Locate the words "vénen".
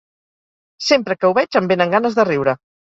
1.75-1.97